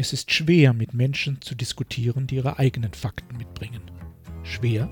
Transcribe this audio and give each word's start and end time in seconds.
Es 0.00 0.12
ist 0.12 0.30
schwer, 0.30 0.74
mit 0.74 0.94
Menschen 0.94 1.42
zu 1.42 1.56
diskutieren, 1.56 2.28
die 2.28 2.36
ihre 2.36 2.60
eigenen 2.60 2.94
Fakten 2.94 3.36
mitbringen. 3.36 3.82
Schwer, 4.44 4.88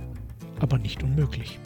aber 0.59 0.79
nicht 0.79 1.01
unmöglich. 1.05 1.61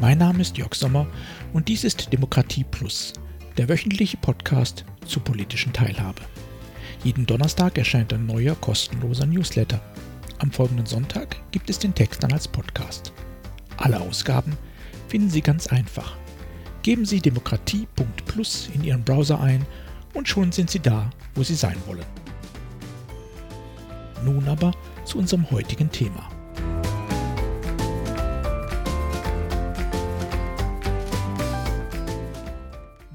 Mein 0.00 0.16
Name 0.16 0.40
ist 0.40 0.56
Jörg 0.56 0.74
Sommer 0.74 1.06
und 1.52 1.68
dies 1.68 1.84
ist 1.84 2.10
Demokratie 2.10 2.64
Plus, 2.64 3.12
der 3.58 3.68
wöchentliche 3.68 4.16
Podcast 4.16 4.86
zur 5.04 5.22
politischen 5.22 5.74
Teilhabe. 5.74 6.22
Jeden 7.04 7.26
Donnerstag 7.26 7.76
erscheint 7.76 8.14
ein 8.14 8.24
neuer 8.24 8.54
kostenloser 8.54 9.26
Newsletter. 9.26 9.78
Am 10.38 10.50
folgenden 10.50 10.86
Sonntag 10.86 11.36
gibt 11.50 11.68
es 11.68 11.78
den 11.78 11.94
Text 11.94 12.22
dann 12.22 12.32
als 12.32 12.48
Podcast. 12.48 13.12
Alle 13.76 14.00
Ausgaben 14.00 14.56
finden 15.08 15.28
Sie 15.28 15.42
ganz 15.42 15.66
einfach. 15.66 16.16
Geben 16.82 17.04
Sie 17.04 17.20
demokratie.plus 17.20 18.70
in 18.74 18.84
Ihren 18.84 19.04
Browser 19.04 19.38
ein 19.40 19.66
und 20.14 20.28
schon 20.28 20.50
sind 20.50 20.70
Sie 20.70 20.80
da, 20.80 21.10
wo 21.34 21.42
Sie 21.42 21.54
sein 21.54 21.76
wollen. 21.86 22.06
Nun 24.24 24.48
aber 24.48 24.72
zu 25.04 25.18
unserem 25.18 25.50
heutigen 25.50 25.90
Thema. 25.90 26.28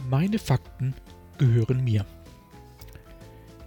Meine 0.10 0.38
Fakten 0.38 0.94
gehören 1.40 1.84
mir. 1.84 2.06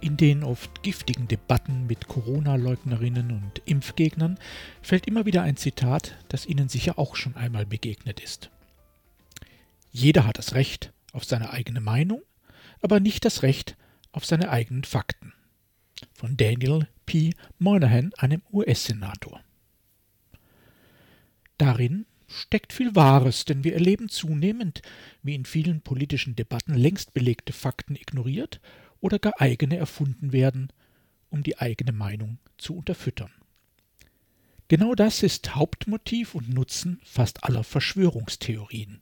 In 0.01 0.15
den 0.15 0.45
oft 0.45 0.81
giftigen 0.81 1.27
Debatten 1.27 1.87
mit 1.87 2.07
Corona-Leugnerinnen 2.07 3.31
und 3.31 3.61
Impfgegnern 3.65 4.39
fällt 4.81 5.07
immer 5.07 5.25
wieder 5.25 5.43
ein 5.43 5.57
Zitat, 5.57 6.15
das 6.29 6.45
Ihnen 6.45 6.69
sicher 6.69 6.97
auch 6.97 7.17
schon 7.17 7.35
einmal 7.35 7.65
begegnet 7.65 8.21
ist. 8.21 8.49
Jeder 9.99 10.25
hat 10.25 10.37
das 10.37 10.53
Recht 10.53 10.93
auf 11.11 11.25
seine 11.25 11.49
eigene 11.49 11.81
Meinung, 11.81 12.21
aber 12.79 13.01
nicht 13.01 13.25
das 13.25 13.43
Recht 13.43 13.75
auf 14.13 14.25
seine 14.25 14.49
eigenen 14.49 14.85
Fakten. 14.85 15.33
Von 16.13 16.37
Daniel 16.37 16.87
P. 17.05 17.33
Moynihan, 17.57 18.13
einem 18.17 18.41
US-Senator. 18.53 19.41
Darin 21.57 22.05
steckt 22.27 22.71
viel 22.71 22.95
Wahres, 22.95 23.43
denn 23.43 23.65
wir 23.65 23.73
erleben 23.73 24.07
zunehmend, 24.07 24.83
wie 25.21 25.35
in 25.35 25.43
vielen 25.43 25.81
politischen 25.81 26.33
Debatten 26.33 26.75
längst 26.75 27.13
belegte 27.13 27.51
Fakten 27.51 27.97
ignoriert 27.97 28.61
oder 29.01 29.19
gar 29.19 29.41
eigene 29.41 29.75
erfunden 29.75 30.31
werden, 30.31 30.71
um 31.29 31.43
die 31.43 31.57
eigene 31.57 31.91
Meinung 31.91 32.37
zu 32.57 32.77
unterfüttern. 32.77 33.33
Genau 34.69 34.95
das 34.95 35.23
ist 35.23 35.55
Hauptmotiv 35.55 36.35
und 36.35 36.47
Nutzen 36.47 37.01
fast 37.03 37.43
aller 37.43 37.65
Verschwörungstheorien. 37.65 39.01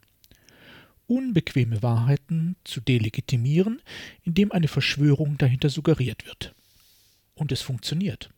Unbequeme 1.07 1.81
Wahrheiten 1.81 2.57
zu 2.63 2.81
delegitimieren, 2.81 3.81
indem 4.23 4.51
eine 4.51 4.67
Verschwörung 4.67 5.37
dahinter 5.37 5.69
suggeriert 5.69 6.25
wird. 6.25 6.53
Und 7.33 7.51
es 7.51 7.61
funktioniert. 7.61 8.29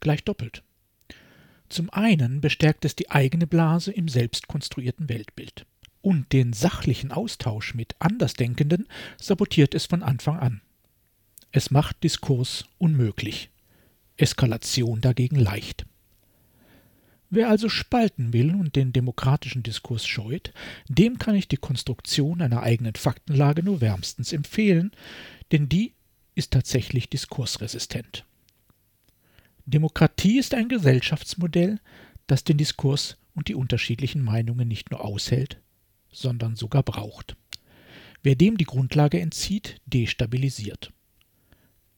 Gleich 0.00 0.24
doppelt. 0.24 0.62
Zum 1.68 1.90
einen 1.90 2.40
bestärkt 2.40 2.84
es 2.84 2.94
die 2.94 3.10
eigene 3.10 3.46
Blase 3.46 3.92
im 3.92 4.08
selbst 4.08 4.48
konstruierten 4.48 5.08
Weltbild. 5.08 5.66
Und 6.02 6.32
den 6.32 6.52
sachlichen 6.52 7.12
Austausch 7.12 7.74
mit 7.74 7.96
Andersdenkenden 7.98 8.86
sabotiert 9.18 9.74
es 9.74 9.86
von 9.86 10.02
Anfang 10.02 10.38
an. 10.38 10.60
Es 11.50 11.70
macht 11.70 12.02
Diskurs 12.02 12.66
unmöglich, 12.78 13.50
Eskalation 14.16 15.00
dagegen 15.00 15.36
leicht. 15.36 15.86
Wer 17.34 17.48
also 17.48 17.68
spalten 17.68 18.32
will 18.32 18.54
und 18.54 18.76
den 18.76 18.92
demokratischen 18.92 19.64
Diskurs 19.64 20.06
scheut, 20.06 20.52
dem 20.86 21.18
kann 21.18 21.34
ich 21.34 21.48
die 21.48 21.56
Konstruktion 21.56 22.40
einer 22.40 22.62
eigenen 22.62 22.94
Faktenlage 22.94 23.64
nur 23.64 23.80
wärmstens 23.80 24.32
empfehlen, 24.32 24.92
denn 25.50 25.68
die 25.68 25.94
ist 26.36 26.52
tatsächlich 26.52 27.08
diskursresistent. 27.08 28.24
Demokratie 29.66 30.38
ist 30.38 30.54
ein 30.54 30.68
Gesellschaftsmodell, 30.68 31.80
das 32.28 32.44
den 32.44 32.56
Diskurs 32.56 33.16
und 33.34 33.48
die 33.48 33.56
unterschiedlichen 33.56 34.22
Meinungen 34.22 34.68
nicht 34.68 34.92
nur 34.92 35.04
aushält, 35.04 35.60
sondern 36.12 36.54
sogar 36.54 36.84
braucht. 36.84 37.34
Wer 38.22 38.36
dem 38.36 38.58
die 38.58 38.64
Grundlage 38.64 39.18
entzieht, 39.18 39.80
destabilisiert. 39.86 40.92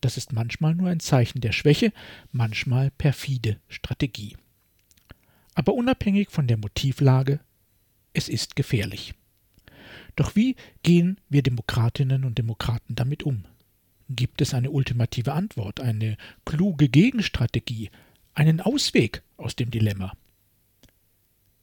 Das 0.01 0.17
ist 0.17 0.33
manchmal 0.33 0.75
nur 0.75 0.89
ein 0.89 1.01
Zeichen 1.01 1.43
der 1.43 1.53
Schwäche, 1.53 1.93
manchmal 2.33 2.91
perfide 2.91 3.61
Strategie. 3.69 4.35
Aber 5.57 5.73
unabhängig 5.75 6.31
von 6.31 6.47
der 6.47 6.59
Motivlage, 6.59 7.41
es 8.13 8.29
ist 8.29 8.57
gefährlich. 8.57 9.15
Doch 10.15 10.37
wie 10.37 10.55
gehen 10.83 11.19
wir 11.29 11.43
Demokratinnen 11.43 12.25
und 12.25 12.39
Demokraten 12.39 12.95
damit 12.95 13.23
um? 13.23 13.47
Gibt 14.11 14.43
es 14.43 14.55
eine 14.55 14.71
ultimative 14.71 15.33
Antwort, 15.33 15.81
eine 15.81 16.19
kluge 16.45 16.89
Gegenstrategie, 16.89 17.91
einen 18.35 18.61
Ausweg 18.61 19.23
aus 19.39 19.57
dem 19.57 19.71
Dilemma? 19.71 20.13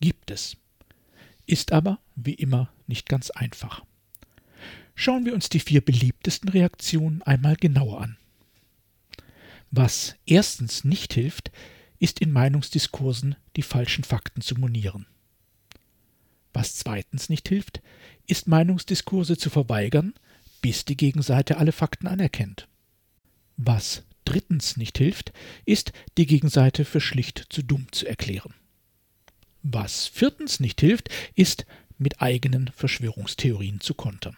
Gibt 0.01 0.31
es. 0.31 0.57
Ist 1.45 1.71
aber, 1.71 1.99
wie 2.15 2.33
immer, 2.33 2.69
nicht 2.87 3.07
ganz 3.07 3.29
einfach. 3.29 3.85
Schauen 4.95 5.25
wir 5.25 5.35
uns 5.35 5.49
die 5.49 5.59
vier 5.59 5.81
beliebtesten 5.81 6.49
Reaktionen 6.49 7.21
einmal 7.21 7.55
genauer 7.57 8.01
an. 8.01 8.17
Was 9.69 10.15
erstens 10.25 10.83
nicht 10.83 11.13
hilft, 11.13 11.51
ist 12.03 12.19
in 12.19 12.33
Meinungsdiskursen 12.33 13.37
die 13.55 13.61
falschen 13.61 14.03
Fakten 14.03 14.41
zu 14.41 14.55
monieren. 14.55 15.05
Was 16.51 16.75
zweitens 16.75 17.29
nicht 17.29 17.47
hilft, 17.47 17.81
ist 18.27 18.45
Meinungsdiskurse 18.45 19.37
zu 19.37 19.49
verweigern, 19.49 20.13
bis 20.61 20.83
die 20.83 20.97
Gegenseite 20.97 21.55
alle 21.55 21.71
Fakten 21.71 22.07
anerkennt. 22.07 22.67
Was 23.55 24.03
drittens 24.25 24.75
nicht 24.75 24.97
hilft, 24.97 25.31
ist, 25.63 25.93
die 26.17 26.25
Gegenseite 26.25 26.83
für 26.83 26.99
schlicht 26.99 27.45
zu 27.47 27.63
dumm 27.63 27.87
zu 27.93 28.05
erklären. 28.05 28.53
Was 29.61 30.07
viertens 30.07 30.59
nicht 30.59 30.81
hilft, 30.81 31.07
ist, 31.35 31.65
mit 31.97 32.21
eigenen 32.21 32.69
Verschwörungstheorien 32.75 33.79
zu 33.79 33.93
kontern. 33.93 34.35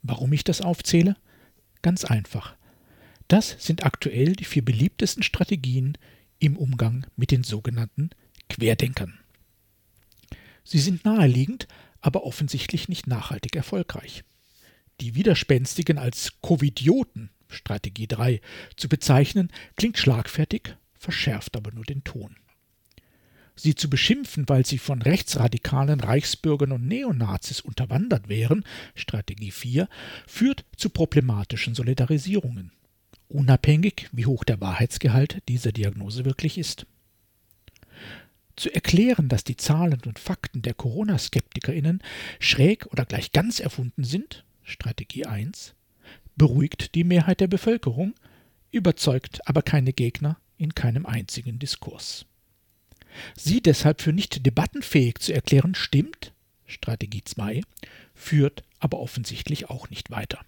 Warum 0.00 0.32
ich 0.32 0.44
das 0.44 0.62
aufzähle? 0.62 1.14
Ganz 1.82 2.06
einfach. 2.06 2.56
Das 3.28 3.56
sind 3.58 3.84
aktuell 3.84 4.34
die 4.34 4.44
vier 4.44 4.64
beliebtesten 4.64 5.22
Strategien 5.22 5.98
im 6.38 6.56
Umgang 6.56 7.06
mit 7.16 7.30
den 7.30 7.42
sogenannten 7.42 8.10
Querdenkern. 8.48 9.18
Sie 10.62 10.78
sind 10.78 11.04
naheliegend, 11.04 11.66
aber 12.00 12.24
offensichtlich 12.24 12.88
nicht 12.88 13.06
nachhaltig 13.06 13.56
erfolgreich. 13.56 14.22
Die 15.00 15.14
Widerspenstigen 15.14 15.98
als 15.98 16.34
Covidioten, 16.40 17.30
Strategie 17.48 18.06
3, 18.06 18.40
zu 18.76 18.88
bezeichnen, 18.88 19.50
klingt 19.76 19.98
schlagfertig, 19.98 20.76
verschärft 20.94 21.56
aber 21.56 21.72
nur 21.72 21.84
den 21.84 22.04
Ton. 22.04 22.36
Sie 23.56 23.74
zu 23.74 23.88
beschimpfen, 23.88 24.48
weil 24.48 24.66
sie 24.66 24.78
von 24.78 25.02
rechtsradikalen 25.02 26.00
Reichsbürgern 26.00 26.72
und 26.72 26.86
Neonazis 26.86 27.60
unterwandert 27.60 28.28
wären, 28.28 28.64
Strategie 28.94 29.50
4, 29.50 29.88
führt 30.26 30.64
zu 30.76 30.90
problematischen 30.90 31.74
Solidarisierungen 31.74 32.70
unabhängig, 33.28 34.08
wie 34.12 34.26
hoch 34.26 34.44
der 34.44 34.60
Wahrheitsgehalt 34.60 35.42
dieser 35.48 35.72
Diagnose 35.72 36.24
wirklich 36.24 36.58
ist. 36.58 36.86
Zu 38.56 38.74
erklären, 38.74 39.28
dass 39.28 39.44
die 39.44 39.56
Zahlen 39.56 40.00
und 40.06 40.18
Fakten 40.18 40.62
der 40.62 40.74
Corona-SkeptikerInnen 40.74 42.02
schräg 42.40 42.86
oder 42.86 43.04
gleich 43.04 43.32
ganz 43.32 43.60
erfunden 43.60 44.04
sind, 44.04 44.44
Strategie 44.62 45.26
1, 45.26 45.74
beruhigt 46.36 46.94
die 46.94 47.04
Mehrheit 47.04 47.40
der 47.40 47.48
Bevölkerung, 47.48 48.14
überzeugt 48.70 49.46
aber 49.46 49.62
keine 49.62 49.92
Gegner 49.92 50.38
in 50.56 50.74
keinem 50.74 51.06
einzigen 51.06 51.58
Diskurs. 51.58 52.26
Sie 53.34 53.60
deshalb 53.60 54.00
für 54.00 54.12
nicht 54.12 54.44
debattenfähig 54.44 55.18
zu 55.18 55.32
erklären, 55.32 55.74
stimmt, 55.74 56.32
Strategie 56.66 57.22
2, 57.24 57.62
führt 58.14 58.64
aber 58.78 58.98
offensichtlich 58.98 59.70
auch 59.70 59.90
nicht 59.90 60.10
weiter. 60.10 60.40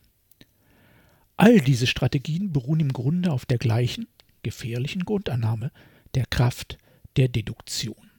All 1.38 1.61
diese 1.61 1.87
Strategien 1.87 2.52
beruhen 2.52 2.81
im 2.81 2.93
Grunde 2.93 3.32
auf 3.32 3.46
der 3.46 3.58
gleichen, 3.58 4.08
gefährlichen 4.43 5.05
Grundannahme 5.05 5.70
der 6.14 6.26
Kraft 6.26 6.79
der 7.17 7.29
Deduktion. 7.29 8.11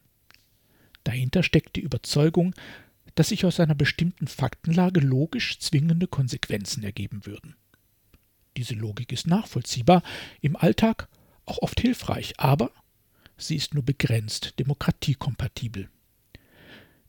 Dahinter 1.04 1.44
steckt 1.44 1.76
die 1.76 1.82
Überzeugung, 1.82 2.56
dass 3.16 3.30
sich 3.30 3.44
aus 3.44 3.60
einer 3.60 3.76
bestimmten 3.76 4.28
Faktenlage 4.28 5.02
logisch 5.02 5.60
zwingende 5.60 6.08
Konsequenzen 6.08 6.82
ergeben 6.82 7.26
würden. 7.26 7.56
Diese 8.56 8.74
Logik 8.74 9.12
ist 9.12 9.28
nachvollziehbar, 9.28 10.02
im 10.40 10.56
Alltag 10.56 11.10
auch 11.46 11.58
oft 11.58 11.82
hilfreich, 11.82 12.36
aber 12.38 12.72
sie 13.38 13.58
ist 13.58 13.74
nur 13.74 13.84
begrenzt 13.84 14.58
demokratiekompatibel. 14.60 15.90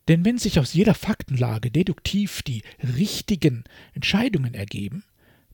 Denn 0.09 0.25
wenn 0.25 0.39
sich 0.39 0.59
aus 0.59 0.73
jeder 0.73 0.95
Faktenlage 0.95 1.71
deduktiv 1.71 2.43
die 2.43 2.65
richtigen 2.97 3.63
Entscheidungen 3.95 4.55
ergeben, 4.55 5.05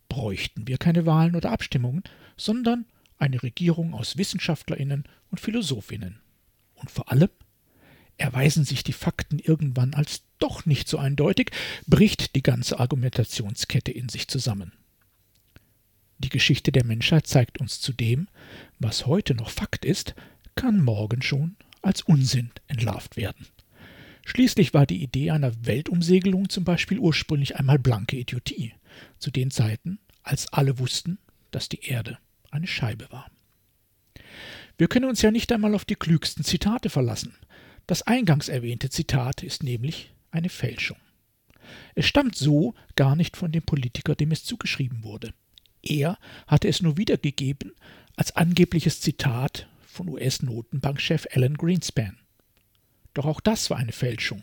bräuchten 0.08 0.66
wir 0.66 0.78
keine 0.78 1.06
Wahlen 1.06 1.36
oder 1.36 1.50
Abstimmungen, 1.50 2.02
sondern 2.36 2.86
eine 3.18 3.42
Regierung 3.42 3.94
aus 3.94 4.16
Wissenschaftlerinnen 4.16 5.04
und 5.30 5.40
Philosophinnen. 5.40 6.20
Und 6.74 6.90
vor 6.90 7.10
allem, 7.10 7.30
erweisen 8.18 8.64
sich 8.64 8.82
die 8.82 8.92
Fakten 8.92 9.38
irgendwann 9.38 9.94
als 9.94 10.22
doch 10.38 10.66
nicht 10.66 10.88
so 10.88 10.98
eindeutig, 10.98 11.50
bricht 11.86 12.34
die 12.34 12.42
ganze 12.42 12.78
Argumentationskette 12.78 13.92
in 13.92 14.08
sich 14.08 14.28
zusammen. 14.28 14.72
Die 16.18 16.30
Geschichte 16.30 16.72
der 16.72 16.84
Menschheit 16.84 17.26
zeigt 17.26 17.60
uns 17.60 17.80
zudem, 17.80 18.28
was 18.78 19.06
heute 19.06 19.34
noch 19.34 19.50
Fakt 19.50 19.84
ist, 19.84 20.14
kann 20.54 20.82
morgen 20.82 21.20
schon 21.20 21.56
als 21.82 22.02
Unsinn 22.02 22.50
entlarvt 22.68 23.16
werden. 23.16 23.46
Schließlich 24.24 24.74
war 24.74 24.86
die 24.86 25.02
Idee 25.02 25.30
einer 25.30 25.52
Weltumsegelung 25.66 26.48
zum 26.48 26.64
Beispiel 26.64 26.98
ursprünglich 26.98 27.56
einmal 27.56 27.78
blanke 27.78 28.16
Idiotie, 28.16 28.72
zu 29.18 29.30
den 29.30 29.50
Zeiten, 29.50 29.98
als 30.22 30.52
alle 30.52 30.78
wussten, 30.78 31.18
dass 31.50 31.68
die 31.68 31.84
Erde 31.84 32.18
eine 32.50 32.66
Scheibe 32.66 33.10
war. 33.10 33.30
Wir 34.78 34.88
können 34.88 35.08
uns 35.08 35.22
ja 35.22 35.30
nicht 35.30 35.52
einmal 35.52 35.74
auf 35.74 35.84
die 35.84 35.94
klügsten 35.94 36.44
Zitate 36.44 36.90
verlassen. 36.90 37.34
Das 37.86 38.02
eingangs 38.02 38.48
erwähnte 38.48 38.90
Zitat 38.90 39.42
ist 39.42 39.62
nämlich 39.62 40.12
eine 40.30 40.48
Fälschung. 40.48 40.98
Es 41.94 42.06
stammt 42.06 42.36
so 42.36 42.74
gar 42.94 43.16
nicht 43.16 43.36
von 43.36 43.52
dem 43.52 43.62
Politiker, 43.62 44.14
dem 44.14 44.32
es 44.32 44.44
zugeschrieben 44.44 45.02
wurde. 45.02 45.32
Er 45.82 46.18
hatte 46.46 46.68
es 46.68 46.82
nur 46.82 46.96
wiedergegeben 46.96 47.72
als 48.16 48.34
angebliches 48.34 49.00
Zitat 49.00 49.68
von 49.86 50.08
US-Notenbankchef 50.08 51.26
Alan 51.32 51.54
Greenspan. 51.54 52.18
Doch 53.14 53.24
auch 53.24 53.40
das 53.40 53.70
war 53.70 53.78
eine 53.78 53.92
Fälschung, 53.92 54.42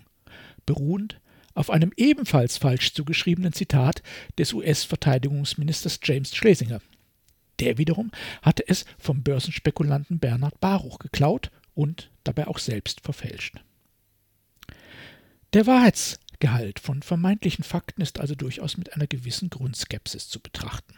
beruhend 0.66 1.20
auf 1.54 1.70
einem 1.70 1.92
ebenfalls 1.98 2.58
falsch 2.58 2.94
zugeschriebenen 2.94 3.54
Zitat 3.54 4.02
des 4.38 4.54
US-Verteidigungsministers 4.54 6.00
James 6.04 6.36
Schlesinger. 6.36 6.82
Der 7.60 7.78
wiederum 7.78 8.12
hatte 8.42 8.68
es 8.68 8.86
vom 8.98 9.24
Börsenspekulanten 9.24 10.20
Bernhard 10.20 10.60
Baruch 10.60 11.00
geklaut 11.00 11.52
und 11.76 12.10
dabei 12.24 12.48
auch 12.48 12.60
selbst 12.60 13.02
verfälscht. 13.02 13.56
Der 15.54 15.68
Wahrheitsgehalt 15.68 16.80
von 16.80 17.04
vermeintlichen 17.04 17.64
Fakten 17.64 18.02
ist 18.02 18.20
also 18.20 18.34
durchaus 18.34 18.78
mit 18.78 18.94
einer 18.94 19.08
gewissen 19.08 19.50
Grundskepsis 19.50 20.30
zu 20.30 20.40
betrachten. 20.40 20.96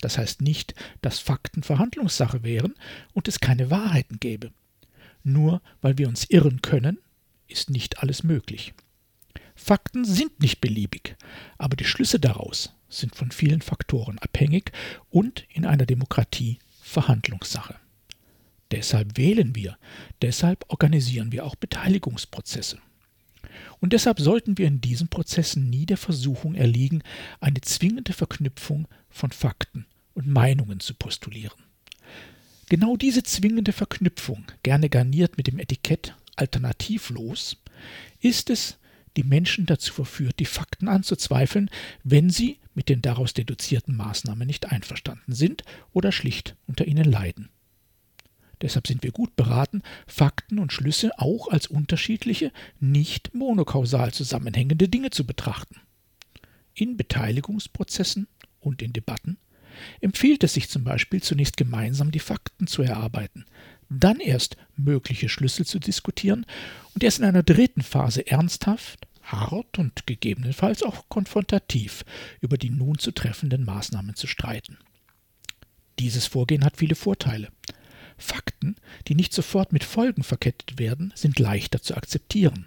Das 0.00 0.18
heißt 0.18 0.40
nicht, 0.40 0.74
dass 1.02 1.18
Fakten 1.18 1.62
Verhandlungssache 1.62 2.42
wären 2.42 2.74
und 3.12 3.28
es 3.28 3.40
keine 3.40 3.70
Wahrheiten 3.70 4.18
gäbe. 4.20 4.52
Nur 5.22 5.60
weil 5.80 5.98
wir 5.98 6.08
uns 6.08 6.24
irren 6.30 6.62
können, 6.62 6.98
ist 7.48 7.70
nicht 7.70 7.98
alles 7.98 8.22
möglich. 8.22 8.74
Fakten 9.56 10.04
sind 10.04 10.40
nicht 10.40 10.60
beliebig, 10.60 11.16
aber 11.58 11.76
die 11.76 11.84
Schlüsse 11.84 12.20
daraus 12.20 12.72
sind 12.88 13.16
von 13.16 13.32
vielen 13.32 13.62
Faktoren 13.62 14.18
abhängig 14.18 14.70
und 15.10 15.44
in 15.52 15.66
einer 15.66 15.86
Demokratie 15.86 16.58
Verhandlungssache. 16.82 17.74
Deshalb 18.70 19.16
wählen 19.16 19.54
wir, 19.54 19.76
deshalb 20.22 20.64
organisieren 20.68 21.32
wir 21.32 21.44
auch 21.44 21.56
Beteiligungsprozesse. 21.56 22.78
Und 23.80 23.92
deshalb 23.92 24.20
sollten 24.20 24.58
wir 24.58 24.66
in 24.66 24.80
diesen 24.80 25.08
Prozessen 25.08 25.70
nie 25.70 25.86
der 25.86 25.96
Versuchung 25.96 26.54
erliegen, 26.54 27.02
eine 27.40 27.60
zwingende 27.60 28.12
Verknüpfung 28.12 28.86
von 29.08 29.30
Fakten 29.30 29.86
und 30.14 30.26
Meinungen 30.26 30.80
zu 30.80 30.94
postulieren. 30.94 31.58
Genau 32.68 32.96
diese 32.96 33.22
zwingende 33.22 33.72
Verknüpfung, 33.72 34.44
gerne 34.62 34.88
garniert 34.88 35.36
mit 35.36 35.46
dem 35.46 35.58
Etikett 35.58 36.14
alternativlos, 36.34 37.56
ist 38.20 38.50
es, 38.50 38.78
die 39.16 39.24
Menschen 39.24 39.66
dazu 39.66 39.92
verführt, 39.92 40.38
die 40.38 40.46
Fakten 40.46 40.88
anzuzweifeln, 40.88 41.70
wenn 42.04 42.30
sie 42.30 42.58
mit 42.74 42.88
den 42.88 43.02
daraus 43.02 43.34
deduzierten 43.34 43.96
Maßnahmen 43.96 44.46
nicht 44.46 44.70
einverstanden 44.70 45.32
sind 45.32 45.64
oder 45.92 46.12
schlicht 46.12 46.56
unter 46.66 46.86
ihnen 46.86 47.04
leiden. 47.04 47.48
Deshalb 48.62 48.86
sind 48.86 49.02
wir 49.02 49.12
gut 49.12 49.36
beraten, 49.36 49.82
Fakten 50.06 50.58
und 50.58 50.72
Schlüsse 50.72 51.18
auch 51.18 51.48
als 51.48 51.66
unterschiedliche, 51.66 52.52
nicht 52.80 53.34
monokausal 53.34 54.12
zusammenhängende 54.12 54.88
Dinge 54.88 55.10
zu 55.10 55.26
betrachten. 55.26 55.80
In 56.74 56.96
Beteiligungsprozessen 56.96 58.28
und 58.60 58.82
in 58.82 58.92
Debatten 58.92 59.38
empfiehlt 60.00 60.42
es 60.44 60.54
sich 60.54 60.70
zum 60.70 60.84
Beispiel 60.84 61.22
zunächst 61.22 61.56
gemeinsam 61.56 62.10
die 62.10 62.18
Fakten 62.18 62.66
zu 62.66 62.82
erarbeiten, 62.82 63.44
dann 63.88 64.20
erst 64.20 64.56
mögliche 64.76 65.28
Schlüssel 65.28 65.66
zu 65.66 65.78
diskutieren 65.78 66.46
und 66.94 67.04
erst 67.04 67.18
in 67.18 67.24
einer 67.24 67.42
dritten 67.42 67.82
Phase 67.82 68.26
ernsthaft, 68.26 69.06
hart 69.22 69.78
und 69.78 70.06
gegebenenfalls 70.06 70.82
auch 70.82 71.08
konfrontativ 71.08 72.04
über 72.40 72.58
die 72.58 72.70
nun 72.70 72.98
zu 72.98 73.12
treffenden 73.12 73.64
Maßnahmen 73.64 74.14
zu 74.14 74.26
streiten. 74.26 74.78
Dieses 75.98 76.26
Vorgehen 76.26 76.64
hat 76.64 76.76
viele 76.76 76.94
Vorteile. 76.94 77.48
Fakten, 78.18 78.76
die 79.08 79.14
nicht 79.14 79.32
sofort 79.32 79.72
mit 79.72 79.84
Folgen 79.84 80.22
verkettet 80.22 80.78
werden, 80.78 81.12
sind 81.14 81.38
leichter 81.38 81.82
zu 81.82 81.96
akzeptieren. 81.96 82.66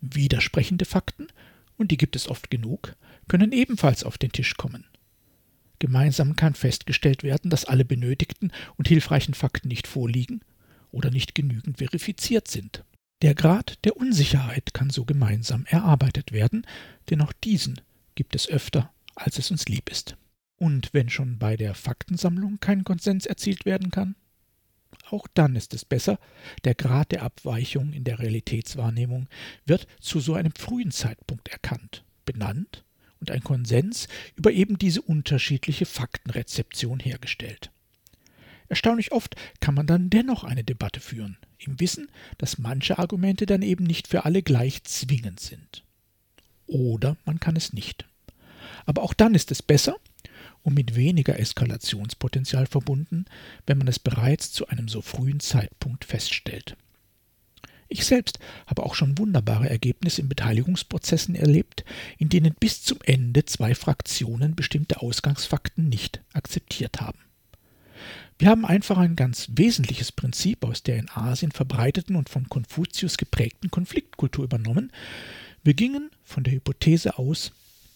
Widersprechende 0.00 0.84
Fakten, 0.84 1.28
und 1.76 1.90
die 1.90 1.96
gibt 1.96 2.16
es 2.16 2.28
oft 2.28 2.50
genug, 2.50 2.94
können 3.28 3.52
ebenfalls 3.52 4.04
auf 4.04 4.18
den 4.18 4.32
Tisch 4.32 4.56
kommen. 4.56 4.84
Gemeinsam 5.78 6.36
kann 6.36 6.54
festgestellt 6.54 7.22
werden, 7.22 7.50
dass 7.50 7.64
alle 7.64 7.84
benötigten 7.84 8.52
und 8.76 8.88
hilfreichen 8.88 9.34
Fakten 9.34 9.68
nicht 9.68 9.86
vorliegen 9.86 10.40
oder 10.90 11.10
nicht 11.10 11.34
genügend 11.34 11.78
verifiziert 11.78 12.48
sind. 12.48 12.84
Der 13.22 13.34
Grad 13.34 13.84
der 13.84 13.96
Unsicherheit 13.96 14.74
kann 14.74 14.90
so 14.90 15.04
gemeinsam 15.04 15.64
erarbeitet 15.66 16.32
werden, 16.32 16.66
denn 17.10 17.20
auch 17.22 17.32
diesen 17.32 17.80
gibt 18.14 18.34
es 18.34 18.48
öfter, 18.48 18.92
als 19.14 19.38
es 19.38 19.50
uns 19.50 19.66
lieb 19.66 19.90
ist. 19.90 20.16
Und 20.56 20.92
wenn 20.92 21.08
schon 21.08 21.38
bei 21.38 21.56
der 21.56 21.74
Faktensammlung 21.74 22.60
kein 22.60 22.84
Konsens 22.84 23.26
erzielt 23.26 23.64
werden 23.64 23.90
kann, 23.90 24.16
auch 25.10 25.26
dann 25.34 25.56
ist 25.56 25.74
es 25.74 25.84
besser, 25.84 26.18
der 26.64 26.74
Grad 26.74 27.12
der 27.12 27.22
Abweichung 27.22 27.92
in 27.92 28.04
der 28.04 28.18
Realitätswahrnehmung 28.18 29.28
wird 29.66 29.86
zu 30.00 30.20
so 30.20 30.34
einem 30.34 30.52
frühen 30.52 30.90
Zeitpunkt 30.90 31.48
erkannt, 31.48 32.04
benannt 32.24 32.85
und 33.20 33.30
ein 33.30 33.42
Konsens 33.42 34.08
über 34.34 34.52
eben 34.52 34.78
diese 34.78 35.02
unterschiedliche 35.02 35.86
Faktenrezeption 35.86 37.00
hergestellt. 37.00 37.70
Erstaunlich 38.68 39.12
oft 39.12 39.36
kann 39.60 39.74
man 39.74 39.86
dann 39.86 40.10
dennoch 40.10 40.44
eine 40.44 40.64
Debatte 40.64 41.00
führen, 41.00 41.38
im 41.58 41.78
Wissen, 41.78 42.08
dass 42.38 42.58
manche 42.58 42.98
Argumente 42.98 43.46
dann 43.46 43.62
eben 43.62 43.84
nicht 43.84 44.08
für 44.08 44.24
alle 44.24 44.42
gleich 44.42 44.82
zwingend 44.84 45.40
sind. 45.40 45.84
Oder 46.66 47.16
man 47.24 47.38
kann 47.38 47.56
es 47.56 47.72
nicht. 47.72 48.06
Aber 48.84 49.02
auch 49.02 49.14
dann 49.14 49.34
ist 49.34 49.52
es 49.52 49.62
besser 49.62 49.96
und 50.62 50.74
mit 50.74 50.96
weniger 50.96 51.38
Eskalationspotenzial 51.38 52.66
verbunden, 52.66 53.26
wenn 53.66 53.78
man 53.78 53.86
es 53.86 54.00
bereits 54.00 54.50
zu 54.50 54.66
einem 54.66 54.88
so 54.88 55.00
frühen 55.00 55.38
Zeitpunkt 55.40 56.04
feststellt. 56.04 56.76
Ich 57.88 58.04
selbst 58.04 58.38
habe 58.66 58.82
auch 58.82 58.94
schon 58.94 59.18
wunderbare 59.18 59.68
Ergebnisse 59.68 60.20
in 60.20 60.28
Beteiligungsprozessen 60.28 61.34
erlebt, 61.34 61.84
in 62.18 62.28
denen 62.28 62.54
bis 62.58 62.82
zum 62.82 62.98
Ende 63.04 63.44
zwei 63.44 63.74
Fraktionen 63.74 64.56
bestimmte 64.56 65.00
Ausgangsfakten 65.00 65.88
nicht 65.88 66.20
akzeptiert 66.32 67.00
haben. 67.00 67.18
Wir 68.38 68.48
haben 68.48 68.66
einfach 68.66 68.98
ein 68.98 69.16
ganz 69.16 69.48
wesentliches 69.54 70.12
Prinzip 70.12 70.64
aus 70.64 70.82
der 70.82 70.96
in 70.96 71.08
Asien 71.10 71.52
verbreiteten 71.52 72.16
und 72.16 72.28
von 72.28 72.48
Konfuzius 72.48 73.16
geprägten 73.16 73.70
Konfliktkultur 73.70 74.44
übernommen. 74.44 74.92
Wir 75.62 75.74
gingen 75.74 76.10
von 76.22 76.44
der 76.44 76.52
Hypothese 76.52 77.18
aus, 77.18 77.52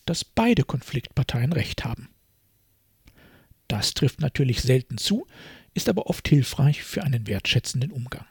dass 0.06 0.24
beide 0.24 0.64
Konfliktparteien 0.64 1.52
Recht 1.52 1.84
haben. 1.84 2.08
Das 3.68 3.92
trifft 3.94 4.20
natürlich 4.20 4.62
selten 4.62 4.98
zu, 4.98 5.26
ist 5.74 5.88
aber 5.88 6.06
oft 6.06 6.26
hilfreich 6.26 6.82
für 6.82 7.04
einen 7.04 7.26
wertschätzenden 7.26 7.92
Umgang. 7.92 8.24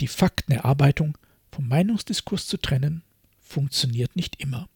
Die 0.00 0.08
Faktenerarbeitung 0.08 1.16
vom 1.50 1.68
Meinungsdiskurs 1.68 2.46
zu 2.46 2.56
trennen, 2.56 3.02
funktioniert 3.40 4.16
nicht 4.16 4.40
immer. 4.40 4.68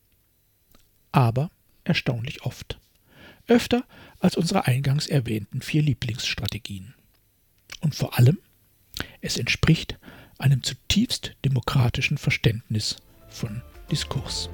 Aber 1.10 1.50
erstaunlich 1.84 2.42
oft. 2.42 2.78
Öfter 3.48 3.84
als 4.20 4.36
unsere 4.36 4.66
eingangs 4.66 5.06
erwähnten 5.06 5.62
vier 5.62 5.82
Lieblingsstrategien. 5.82 6.94
Und 7.80 7.94
vor 7.94 8.18
allem, 8.18 8.38
es 9.20 9.36
entspricht 9.36 9.98
einem 10.38 10.62
zutiefst 10.62 11.34
demokratischen 11.44 12.18
Verständnis 12.18 12.96
von 13.28 13.62
Diskurs. 13.90 14.50